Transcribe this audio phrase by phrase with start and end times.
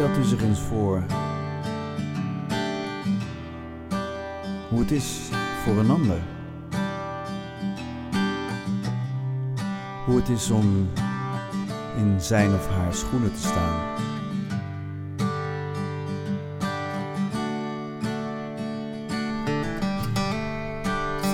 [0.00, 1.02] Stelt u zich eens voor
[4.68, 5.18] hoe het is
[5.64, 6.18] voor een ander.
[10.06, 10.88] Hoe het is om
[11.96, 13.98] in zijn of haar schoenen te staan.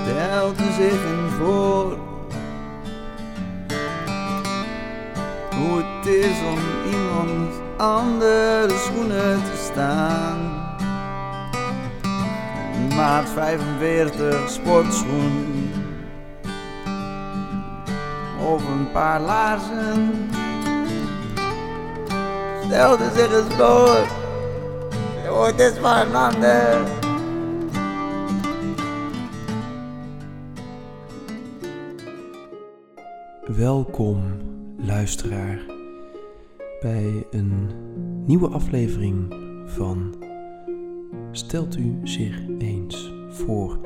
[0.03, 1.96] Stelt u zich eens voor
[5.59, 6.59] hoe het is om
[6.93, 10.39] iemand andere schoenen te staan.
[12.97, 15.71] Maat 45 sportschoen
[18.53, 20.31] of een paar laarzen.
[22.65, 24.07] Stel er zich eens voor
[25.47, 26.81] het is voor een ander.
[33.47, 34.23] Welkom,
[34.79, 35.65] luisteraar,
[36.81, 37.71] bij een
[38.27, 39.35] nieuwe aflevering
[39.67, 40.15] van
[41.31, 43.79] Stelt u zich eens voor.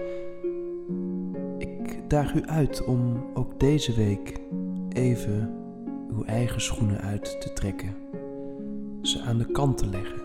[1.59, 4.41] Ik daag u uit om ook deze week
[4.89, 5.55] even
[6.11, 7.95] uw eigen schoenen uit te trekken,
[9.03, 10.23] ze aan de kant te leggen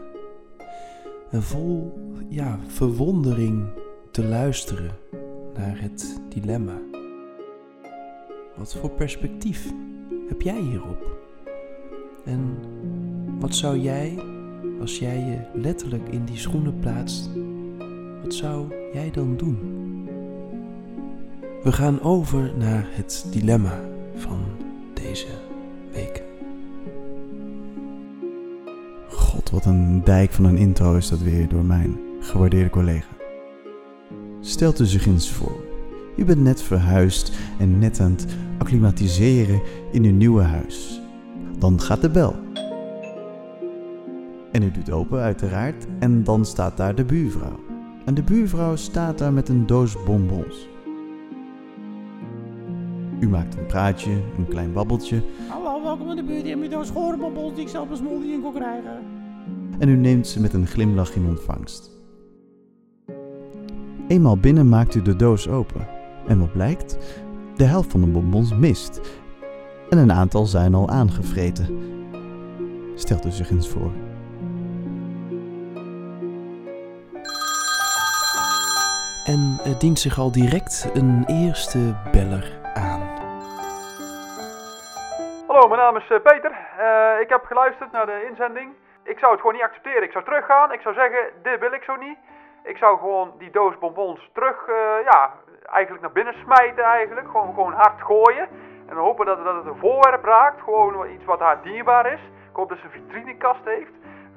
[1.32, 1.94] en vol
[2.30, 3.66] ja, verwondering
[4.12, 4.92] te luisteren
[5.54, 6.82] naar het dilemma.
[8.56, 9.74] Wat voor perspectief
[10.28, 11.18] heb jij hierop?
[12.26, 12.58] En
[13.40, 14.20] wat zou jij,
[14.80, 17.30] als jij je letterlijk in die schoenen plaatst,
[18.24, 19.58] wat zou jij dan doen?
[21.64, 23.80] We gaan over naar het dilemma
[24.16, 24.40] van
[24.94, 25.28] deze
[25.94, 26.24] week.
[29.10, 33.14] God, wat een dijk van een intro is dat weer door mijn gewaardeerde collega.
[34.42, 35.75] Stelt u zich eens voor.
[36.18, 38.26] U bent net verhuisd en net aan het
[38.58, 41.02] acclimatiseren in uw nieuwe huis.
[41.60, 42.36] Dan gaat de bel.
[44.52, 47.60] En u doet open, uiteraard, en dan staat daar de buurvrouw.
[48.06, 50.68] En de buurvrouw staat daar met een doos bonbons.
[53.20, 56.48] U maakt een praatje, een klein babbeltje, Hallo, welkom in de buurt.
[56.48, 59.00] Je hebt doos schorenbonbons die ik zelf smol in kon krijgen.
[59.80, 61.92] en u neemt ze met een glimlach in ontvangst.
[64.08, 65.95] Eenmaal binnen maakt u de doos open.
[66.28, 66.98] En wat blijkt?
[67.56, 69.22] De helft van de bonbons mist.
[69.90, 71.66] En een aantal zijn al aangevreten.
[72.96, 73.92] Stelt u zich eens voor.
[79.26, 83.02] En er dient zich al direct een eerste beller aan.
[85.48, 86.52] Hallo, mijn naam is eh, Peter.
[86.78, 88.74] Eh, ik heb geluisterd naar de inzending.
[89.04, 90.04] Ik zou het gewoon niet accepteren.
[90.04, 90.72] Ik zou teruggaan.
[90.72, 92.18] Ik zou zeggen, dit wil ik zo niet.
[92.64, 95.32] Ik zou gewoon die doos bonbons terug, eh, ja,
[95.66, 97.28] eigenlijk naar binnen smijten eigenlijk.
[97.28, 98.48] Gewoon, gewoon hard gooien.
[98.86, 100.62] En hopen dat, dat het een voorwerp raakt.
[100.62, 102.20] Gewoon iets wat haar dierbaar is.
[102.50, 103.92] Ik hoop dat ze een vitrinekast heeft.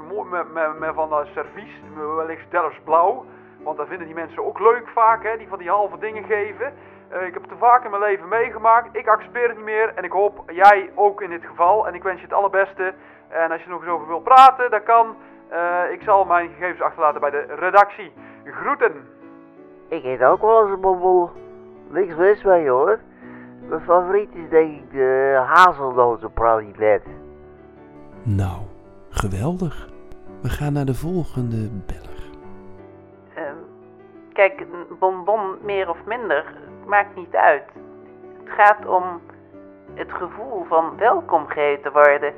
[0.09, 1.81] Mooi Met, met, met van dat servies,
[2.17, 3.25] wellicht Delfts blauw.
[3.63, 6.73] Want dat vinden die mensen ook leuk vaak, hè, die van die halve dingen geven.
[7.09, 8.97] Eh, ik heb het te vaak in mijn leven meegemaakt.
[8.97, 11.87] Ik accepteer het niet meer en ik hoop jij ook in dit geval.
[11.87, 12.95] En ik wens je het allerbeste.
[13.29, 15.17] En als je nog eens over wilt praten, dat kan.
[15.49, 18.13] Eh, ik zal mijn gegevens achterlaten bij de redactie.
[18.45, 19.18] Groeten!
[19.89, 21.29] Ik eet ook wel eens een bonbon.
[21.89, 22.99] Niks mis mee hoor.
[23.69, 27.03] Mijn favoriet is denk ik de hazelnotenpralinet.
[28.23, 28.61] Nou,
[29.09, 29.89] geweldig.
[30.43, 32.21] We gaan naar de volgende beller.
[33.35, 33.57] Ehm,
[34.33, 36.45] kijk, een bonbon meer of minder
[36.87, 37.65] maakt niet uit.
[38.45, 39.21] Het gaat om
[39.95, 42.33] het gevoel van welkom geheten worden.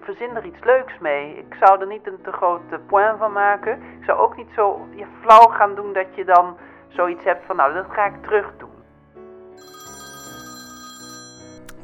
[0.00, 1.38] Verzin er iets leuks mee.
[1.38, 3.72] Ik zou er niet een te grote point van maken.
[3.72, 6.56] Ik zou ook niet zo ja, flauw gaan doen dat je dan
[6.88, 8.74] zoiets hebt van nou, dat ga ik terug doen.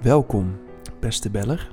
[0.02, 0.60] Welkom,
[1.00, 1.70] beste beller.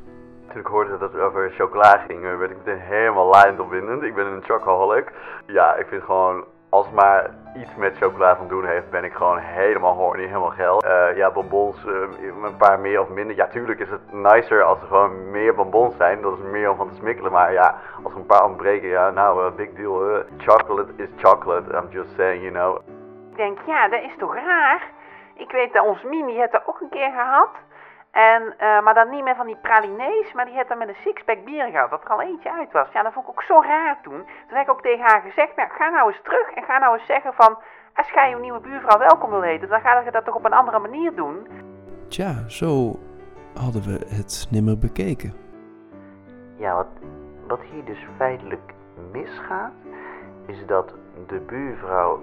[0.52, 4.04] Toen ik hoorde dat het over chocola ging, eh, werd ik meteen helemaal lijnd opwindend.
[4.04, 5.12] Ik ben een chocoholic.
[5.46, 9.14] Ja, ik vind gewoon, als het maar iets met chocola van doen heeft, ben ik
[9.14, 10.82] gewoon helemaal horny, helemaal geil.
[10.84, 11.94] Eh, ja, bonbons, eh,
[12.44, 13.36] een paar meer of minder.
[13.36, 16.22] Ja, tuurlijk is het nicer als er gewoon meer bonbons zijn.
[16.22, 17.32] Dat is meer om van te smikkelen.
[17.32, 20.10] Maar ja, als er een paar ontbreken, ja, nou, uh, big deal.
[20.10, 20.20] eh.
[20.38, 21.72] chocolate is chocolate.
[21.78, 22.80] I'm just saying, you know.
[23.40, 24.92] Ik denk, ja, dat is toch raar?
[25.34, 27.50] Ik weet dat ons Mimi het er ook een keer gehad.
[28.12, 31.04] En, eh, maar dan niet meer van die pralinees, maar die had dan met een
[31.04, 32.88] sixpack bier gehad, dat er al eentje uit was.
[32.94, 34.26] Ja, dat vond ik ook zo raar toen.
[34.48, 36.94] Toen heb ik ook tegen haar gezegd, nou, ga nou eens terug en ga nou
[36.94, 37.58] eens zeggen van...
[37.96, 40.54] Als jij je nieuwe buurvrouw welkom wil heten, dan ga je dat toch op een
[40.54, 41.48] andere manier doen.
[42.08, 43.00] Tja, zo
[43.64, 45.34] hadden we het nimmer bekeken.
[46.56, 46.88] Ja, wat,
[47.48, 48.74] wat hier dus feitelijk
[49.12, 49.72] misgaat,
[50.46, 50.94] is dat
[51.28, 52.20] de buurvrouw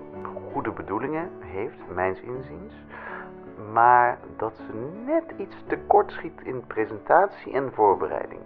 [0.53, 2.75] goede bedoelingen heeft, mijns inziens.
[3.73, 8.41] Maar dat ze net iets tekort schiet in presentatie en voorbereiding.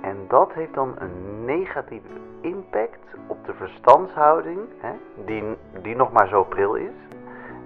[0.00, 4.92] En dat heeft dan een negatieve impact op de verstandshouding, hè,
[5.24, 6.92] die, die nog maar zo pril is.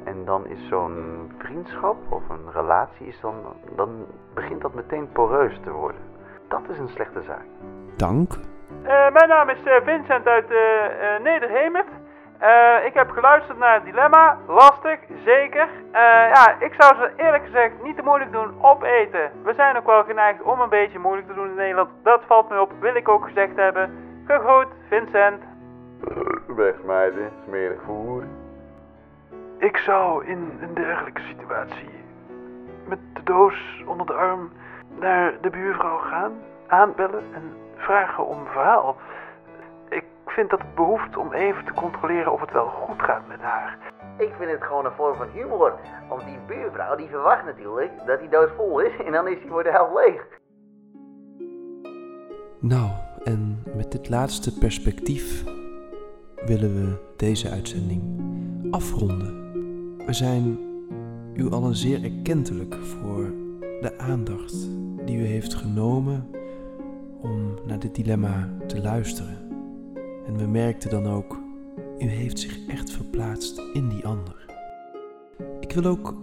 [0.05, 3.35] En dan is zo'n vriendschap of een relatie, is dan,
[3.77, 6.01] dan begint dat meteen poreus te worden.
[6.49, 7.45] Dat is een slechte zaak.
[7.97, 8.33] Dank.
[8.83, 11.89] Eh, mijn naam is eh, Vincent uit eh, Nederhemert.
[12.39, 14.39] Eh, ik heb geluisterd naar het dilemma.
[14.47, 15.69] Lastig, zeker.
[15.93, 16.01] Eh,
[16.35, 19.31] ja, ik zou ze eerlijk gezegd niet te moeilijk doen opeten.
[19.43, 21.91] We zijn ook wel geneigd om een beetje moeilijk te doen in Nederland.
[22.03, 23.91] Dat valt me op, wil ik ook gezegd hebben.
[24.27, 25.43] Gegroet, Vincent.
[26.47, 28.23] Wegsmijten, smerig voer.
[29.59, 31.91] Ik zou in een dergelijke situatie
[32.89, 34.51] met de doos onder de arm
[34.99, 36.33] naar de buurvrouw gaan,
[36.67, 38.97] aanbellen en vragen om verhaal.
[40.39, 43.41] Ik vind dat het behoeft om even te controleren of het wel goed gaat met
[43.41, 43.79] haar.
[44.19, 45.79] Ik vind het gewoon een vorm van humor.
[46.09, 49.51] Want die buurvrouw die verwacht natuurlijk dat die doos vol is en dan is die
[49.51, 50.27] voor de helft leeg.
[52.59, 52.91] Nou,
[53.25, 55.45] en met dit laatste perspectief
[56.47, 58.03] willen we deze uitzending
[58.71, 59.53] afronden.
[60.07, 60.59] We zijn
[61.35, 63.25] u allen zeer erkentelijk voor
[63.81, 64.55] de aandacht
[65.07, 66.31] die u heeft genomen
[67.21, 69.48] om naar dit dilemma te luisteren.
[70.29, 71.41] En we merkten dan ook,
[71.99, 74.47] u heeft zich echt verplaatst in die ander.
[75.61, 76.15] Ik wil ook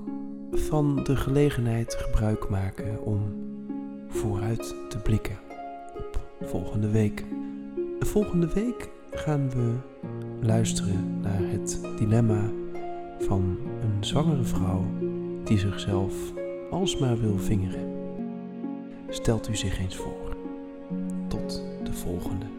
[0.52, 3.22] van de gelegenheid gebruik maken om
[4.08, 5.38] vooruit te blikken
[5.98, 7.26] op volgende week.
[8.00, 9.74] Volgende week gaan we
[10.42, 12.52] luisteren naar het dilemma
[13.20, 14.86] van een zwangere vrouw
[15.44, 16.14] die zichzelf
[16.72, 17.94] alsmaar wil vingeren.
[19.10, 20.36] Stelt u zich eens voor.
[21.28, 22.55] Tot de volgende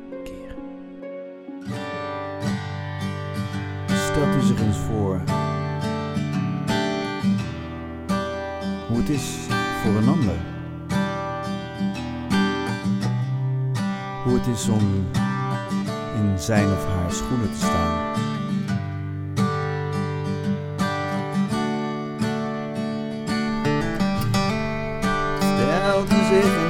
[4.17, 5.21] Stelt u zich eens voor
[8.89, 9.37] hoe het is
[9.83, 10.35] voor een ander.
[14.25, 15.07] Hoe het is om
[16.15, 18.15] in zijn of haar schoenen te staan.
[25.39, 26.66] Stelt u zich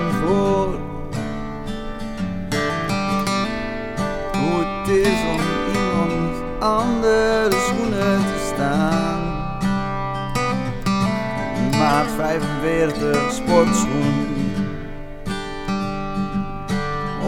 [12.17, 14.55] 45 sportschoen.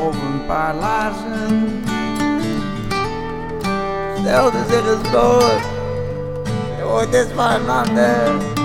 [0.07, 1.83] Of een paar laarzen.
[4.19, 5.61] Stel er zich eens voor.
[6.83, 8.58] Hoe het is voor een ander.